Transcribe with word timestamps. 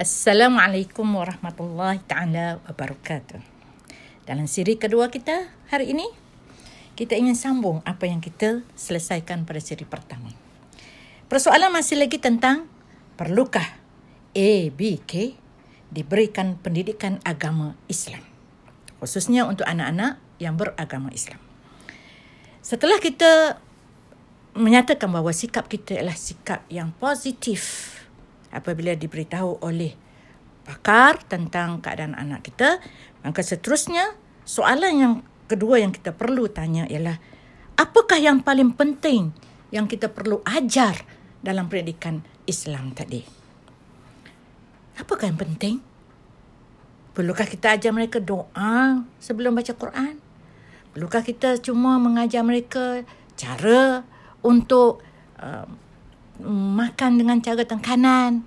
Assalamualaikum 0.00 1.04
warahmatullahi 1.04 2.00
taala 2.08 2.56
wabarakatuh. 2.64 3.36
Dalam 4.24 4.48
siri 4.48 4.80
kedua 4.80 5.12
kita 5.12 5.52
hari 5.68 5.92
ini, 5.92 6.08
kita 6.96 7.20
ingin 7.20 7.36
sambung 7.36 7.84
apa 7.84 8.08
yang 8.08 8.24
kita 8.24 8.64
selesaikan 8.72 9.44
pada 9.44 9.60
siri 9.60 9.84
pertama. 9.84 10.32
Persoalan 11.28 11.68
masih 11.68 12.00
lagi 12.00 12.16
tentang 12.16 12.64
perlukah 13.20 13.76
ABK 14.32 15.36
diberikan 15.92 16.56
pendidikan 16.56 17.20
agama 17.20 17.76
Islam. 17.84 18.24
Khususnya 19.04 19.44
untuk 19.44 19.68
anak-anak 19.68 20.16
yang 20.40 20.56
beragama 20.56 21.12
Islam. 21.12 21.44
Setelah 22.64 22.96
kita 23.04 23.60
menyatakan 24.56 25.12
bahawa 25.12 25.36
sikap 25.36 25.68
kita 25.68 26.00
adalah 26.00 26.16
sikap 26.16 26.64
yang 26.72 26.88
positif 26.96 27.99
apabila 28.50 28.94
diberitahu 28.94 29.62
oleh 29.62 29.94
pakar 30.66 31.18
tentang 31.26 31.82
keadaan 31.82 32.14
anak 32.14 32.46
kita, 32.46 32.78
maka 33.26 33.40
seterusnya 33.42 34.14
soalan 34.46 34.92
yang 34.94 35.14
kedua 35.50 35.82
yang 35.82 35.90
kita 35.90 36.14
perlu 36.14 36.46
tanya 36.46 36.86
ialah 36.86 37.18
apakah 37.74 38.20
yang 38.22 38.44
paling 38.44 38.70
penting 38.76 39.34
yang 39.74 39.90
kita 39.90 40.10
perlu 40.10 40.42
ajar 40.46 41.02
dalam 41.40 41.66
pendidikan 41.66 42.22
Islam 42.46 42.92
tadi? 42.92 43.22
Apakah 45.00 45.32
yang 45.32 45.40
penting? 45.40 45.80
Perlukah 47.16 47.48
kita 47.48 47.74
ajar 47.74 47.90
mereka 47.90 48.22
doa 48.22 49.02
sebelum 49.18 49.56
baca 49.56 49.72
Quran? 49.74 50.20
Perlukah 50.92 51.22
kita 51.24 51.58
cuma 51.58 51.96
mengajar 51.96 52.44
mereka 52.44 53.02
cara 53.34 54.04
untuk 54.44 55.00
uh, 55.40 55.66
makan 56.48 57.20
dengan 57.20 57.38
cara 57.44 57.62
tengkanan 57.64 58.44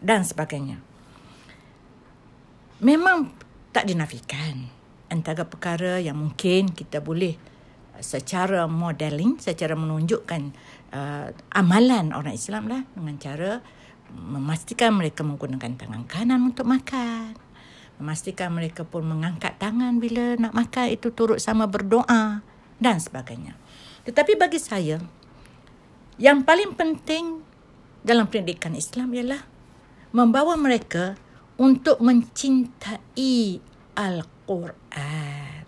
dan 0.00 0.24
sebagainya. 0.24 0.80
Memang 2.80 3.36
tak 3.76 3.86
dinafikan 3.86 4.72
antara 5.12 5.44
perkara 5.44 6.00
yang 6.00 6.16
mungkin 6.16 6.72
kita 6.72 7.04
boleh 7.04 7.36
uh, 7.92 8.02
secara 8.02 8.64
modeling, 8.64 9.36
secara 9.36 9.76
menunjukkan 9.76 10.42
uh, 10.96 11.28
amalan 11.52 12.16
orang 12.16 12.32
Islam 12.32 12.70
lah 12.72 12.82
dengan 12.96 13.16
cara 13.20 13.50
memastikan 14.10 14.96
mereka 14.96 15.22
menggunakan 15.22 15.76
tangan 15.76 16.02
kanan 16.08 16.40
untuk 16.50 16.66
makan. 16.66 17.36
Memastikan 18.00 18.56
mereka 18.56 18.82
pun 18.88 19.04
mengangkat 19.04 19.60
tangan 19.60 20.00
bila 20.00 20.34
nak 20.40 20.56
makan 20.56 20.88
itu 20.88 21.12
turut 21.12 21.36
sama 21.36 21.68
berdoa 21.68 22.40
dan 22.80 22.96
sebagainya. 22.96 23.60
Tetapi 24.08 24.40
bagi 24.40 24.56
saya, 24.56 24.96
yang 26.20 26.44
paling 26.44 26.76
penting 26.76 27.40
dalam 28.04 28.28
pendidikan 28.28 28.76
Islam 28.76 29.08
ialah 29.16 29.40
membawa 30.12 30.52
mereka 30.60 31.16
untuk 31.56 31.96
mencintai 32.04 33.56
Al-Quran. 33.96 35.64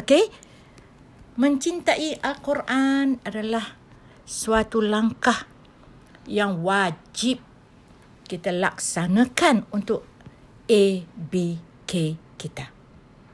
Okey? 0.00 0.24
Mencintai 1.36 2.24
Al-Quran 2.24 3.20
adalah 3.20 3.76
suatu 4.24 4.80
langkah 4.80 5.44
yang 6.24 6.64
wajib 6.64 7.44
kita 8.28 8.52
laksanakan 8.52 9.68
untuk 9.72 10.04
A, 10.68 10.84
B, 11.04 11.32
K 11.84 12.16
kita. 12.36 12.68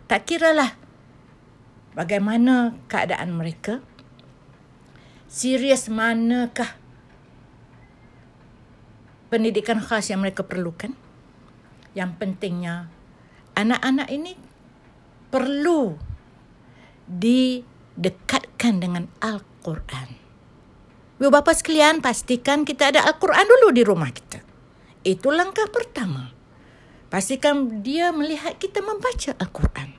Tak 0.06 0.22
kiralah 0.26 0.74
bagaimana 1.98 2.78
keadaan 2.86 3.34
mereka, 3.34 3.82
serius 5.34 5.90
manakah 5.90 6.78
pendidikan 9.34 9.82
khas 9.82 10.14
yang 10.14 10.22
mereka 10.22 10.46
perlukan. 10.46 10.94
Yang 11.98 12.10
pentingnya 12.22 12.86
anak-anak 13.58 14.06
ini 14.14 14.38
perlu 15.34 15.98
didekatkan 17.10 18.78
dengan 18.78 19.10
Al-Quran. 19.18 20.22
Ibu 21.18 21.30
bapa 21.30 21.50
sekalian, 21.54 22.02
pastikan 22.02 22.62
kita 22.62 22.94
ada 22.94 23.06
Al-Quran 23.06 23.46
dulu 23.46 23.74
di 23.74 23.82
rumah 23.82 24.10
kita. 24.10 24.42
Itu 25.02 25.34
langkah 25.34 25.66
pertama. 25.70 26.30
Pastikan 27.10 27.82
dia 27.82 28.10
melihat 28.10 28.58
kita 28.58 28.82
membaca 28.82 29.34
Al-Quran. 29.38 29.94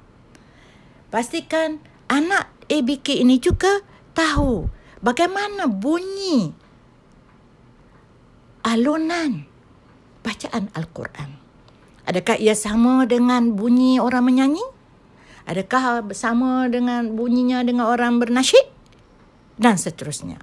Pastikan 1.11 1.79
anak 2.11 2.51
ABK 2.67 3.23
ini 3.23 3.39
juga 3.39 3.79
tahu 4.11 4.67
bagaimana 5.05 5.69
bunyi 5.69 6.49
alunan 8.65 9.45
bacaan 10.25 10.73
Al-Quran. 10.73 11.37
Adakah 12.09 12.41
ia 12.41 12.57
sama 12.57 13.05
dengan 13.05 13.53
bunyi 13.53 14.01
orang 14.01 14.25
menyanyi? 14.25 14.65
Adakah 15.45 16.09
sama 16.17 16.65
dengan 16.65 17.13
bunyinya 17.13 17.61
dengan 17.61 17.85
orang 17.85 18.17
bernasyid? 18.17 18.65
Dan 19.61 19.77
seterusnya. 19.77 20.41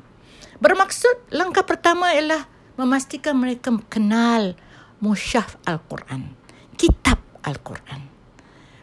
Bermaksud 0.63 1.35
langkah 1.35 1.67
pertama 1.67 2.15
ialah 2.15 2.47
memastikan 2.79 3.35
mereka 3.35 3.75
kenal 3.91 4.55
musyaf 5.03 5.59
Al-Quran. 5.67 6.39
Kitab 6.79 7.19
Al-Quran. 7.43 8.07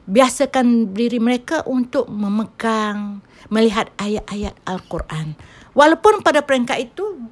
Biasakan 0.09 0.97
diri 0.97 1.22
mereka 1.22 1.62
untuk 1.70 2.09
memegang, 2.09 3.22
melihat 3.53 3.94
ayat-ayat 4.02 4.58
Al-Quran. 4.66 5.38
Walaupun 5.78 6.25
pada 6.25 6.42
peringkat 6.42 6.92
itu, 6.92 7.30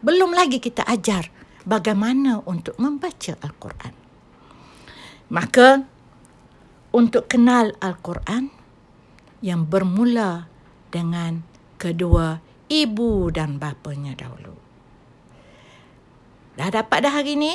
belum 0.00 0.30
lagi 0.30 0.62
kita 0.62 0.86
ajar 0.86 1.26
bagaimana 1.66 2.38
untuk 2.46 2.78
membaca 2.78 3.34
Al-Quran. 3.42 3.92
Maka 5.30 5.82
untuk 6.94 7.26
kenal 7.26 7.74
Al-Quran 7.82 8.50
yang 9.42 9.66
bermula 9.66 10.46
dengan 10.90 11.42
kedua 11.82 12.38
ibu 12.70 13.30
dan 13.34 13.58
bapanya 13.58 14.14
dahulu. 14.14 14.54
Dah 16.54 16.70
dapat 16.70 16.98
dah 17.06 17.12
hari 17.14 17.34
ini 17.38 17.54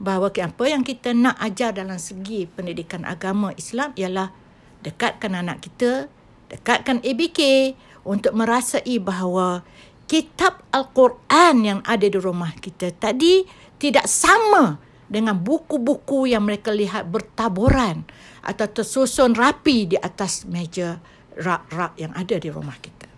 bahawa 0.00 0.32
apa 0.32 0.64
yang 0.64 0.80
kita 0.80 1.12
nak 1.12 1.36
ajar 1.36 1.76
dalam 1.76 2.00
segi 2.00 2.48
pendidikan 2.48 3.04
agama 3.04 3.52
Islam 3.60 3.92
ialah 4.00 4.32
dekatkan 4.80 5.36
anak 5.36 5.60
kita, 5.60 6.08
dekatkan 6.48 7.04
ABK 7.04 7.72
untuk 8.08 8.32
merasai 8.32 8.96
bahawa 8.96 9.60
kitab 10.08 10.64
Al-Quran 10.72 11.54
yang 11.62 11.80
ada 11.84 12.08
di 12.08 12.16
rumah 12.16 12.50
kita 12.56 12.90
tadi 12.96 13.44
tidak 13.76 14.08
sama 14.08 14.80
dengan 15.04 15.36
buku-buku 15.36 16.32
yang 16.32 16.48
mereka 16.48 16.72
lihat 16.72 17.12
bertaburan 17.12 18.08
atau 18.40 18.66
tersusun 18.66 19.36
rapi 19.36 19.94
di 19.94 19.96
atas 20.00 20.48
meja 20.48 20.96
rak-rak 21.36 21.92
yang 22.00 22.16
ada 22.16 22.40
di 22.40 22.48
rumah 22.48 22.78
kita. 22.80 23.10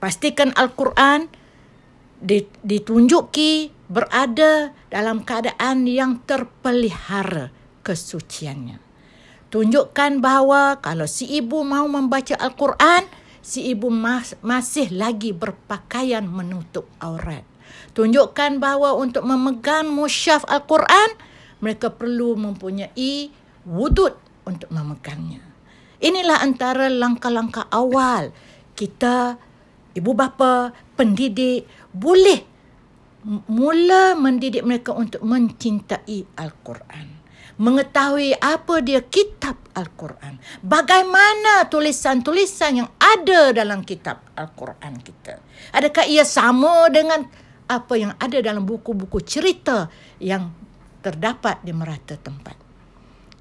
Pastikan 0.00 0.50
Al-Quran 0.56 1.41
ditunjuki 2.62 3.74
berada 3.90 4.70
dalam 4.88 5.26
keadaan 5.26 5.84
yang 5.84 6.22
terpelihara 6.24 7.50
kesuciannya. 7.82 8.78
Tunjukkan 9.52 10.24
bahawa 10.24 10.80
kalau 10.80 11.04
si 11.04 11.28
ibu 11.28 11.60
mau 11.60 11.84
membaca 11.84 12.32
Al-Quran, 12.40 13.04
si 13.44 13.68
ibu 13.68 13.92
mas- 13.92 14.38
masih 14.40 14.88
lagi 14.94 15.36
berpakaian 15.36 16.24
menutup 16.24 16.88
aurat. 17.02 17.44
Tunjukkan 17.92 18.56
bahawa 18.56 18.96
untuk 18.96 19.28
memegang 19.28 19.92
musyaf 19.92 20.48
Al-Quran, 20.48 21.20
mereka 21.60 21.92
perlu 21.92 22.32
mempunyai 22.38 23.28
wudud 23.68 24.16
untuk 24.48 24.72
memegangnya. 24.72 25.44
Inilah 26.00 26.40
antara 26.40 26.88
langkah-langkah 26.88 27.68
awal 27.68 28.32
kita, 28.72 29.36
ibu 29.92 30.16
bapa, 30.16 30.72
pendidik, 30.96 31.68
boleh 31.92 32.40
mula 33.46 34.18
mendidik 34.18 34.66
mereka 34.66 34.96
untuk 34.96 35.22
mencintai 35.22 36.26
Al-Quran 36.34 37.22
mengetahui 37.60 38.34
apa 38.40 38.80
dia 38.80 39.04
kitab 39.04 39.54
Al-Quran. 39.76 40.40
Bagaimana 40.64 41.68
tulisan-tulisan 41.68 42.84
yang 42.84 42.90
ada 42.96 43.52
dalam 43.52 43.84
kitab 43.84 44.24
Al-Quran 44.34 44.98
kita. 44.98 45.38
Adakah 45.70 46.04
ia 46.08 46.24
sama 46.24 46.88
dengan 46.88 47.28
apa 47.68 47.94
yang 47.96 48.12
ada 48.18 48.38
dalam 48.40 48.64
buku-buku 48.64 49.20
cerita 49.24 49.88
yang 50.20 50.52
terdapat 51.00 51.60
di 51.64 51.72
merata 51.74 52.18
tempat. 52.18 52.56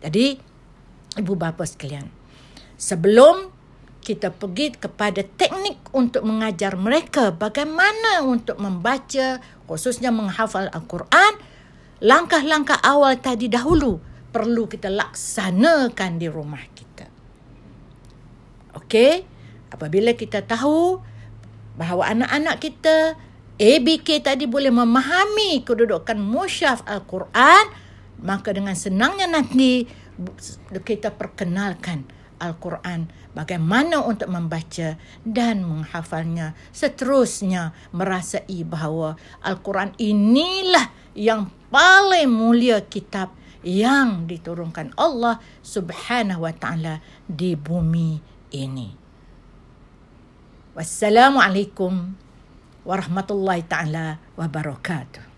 Jadi, 0.01 0.33
ibu 1.19 1.33
bapa 1.37 1.61
sekalian, 1.67 2.09
sebelum 2.79 3.53
kita 4.01 4.33
pergi 4.33 4.73
kepada 4.73 5.21
teknik 5.21 5.77
untuk 5.93 6.25
mengajar 6.25 6.73
mereka 6.73 7.29
bagaimana 7.29 8.25
untuk 8.25 8.57
membaca, 8.57 9.37
khususnya 9.69 10.09
menghafal 10.09 10.67
Al-Quran, 10.73 11.37
langkah-langkah 12.01 12.81
awal 12.81 13.21
tadi 13.21 13.45
dahulu 13.45 14.01
perlu 14.33 14.65
kita 14.65 14.89
laksanakan 14.89 16.17
di 16.17 16.27
rumah 16.27 16.65
kita. 16.73 17.05
Okey, 18.81 19.21
apabila 19.69 20.17
kita 20.17 20.41
tahu 20.41 20.97
bahawa 21.77 22.11
anak-anak 22.11 22.57
kita 22.57 23.15
ABK 23.61 24.25
tadi 24.25 24.49
boleh 24.49 24.73
memahami 24.73 25.61
kedudukan 25.61 26.17
musyaf 26.17 26.81
Al-Quran, 26.89 27.69
maka 28.25 28.49
dengan 28.49 28.73
senangnya 28.73 29.29
nanti 29.29 29.85
kita 30.71 31.13
perkenalkan 31.13 32.20
Al-Quran 32.41 33.07
bagaimana 33.37 34.01
untuk 34.01 34.33
membaca 34.33 34.97
dan 35.21 35.61
menghafalnya 35.61 36.57
seterusnya 36.73 37.77
merasai 37.93 38.65
bahawa 38.65 39.15
Al-Quran 39.45 39.93
inilah 40.01 40.89
yang 41.13 41.53
paling 41.69 42.27
mulia 42.27 42.81
kitab 42.81 43.31
yang 43.61 44.25
diturunkan 44.25 44.97
Allah 44.97 45.37
Subhanahu 45.61 46.49
wa 46.49 46.53
taala 46.57 46.99
di 47.29 47.53
bumi 47.53 48.17
ini. 48.51 48.89
Wassalamualaikum 50.73 52.17
warahmatullahi 52.81 53.61
taala 53.69 54.17
wabarakatuh. 54.33 55.30